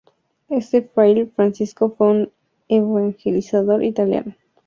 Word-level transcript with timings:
Este 0.49 0.81
fraile 0.81 1.27
franciscano 1.27 1.91
fue 1.91 2.07
un 2.09 2.31
evangelizador 2.69 3.83
italiano. 3.83 4.33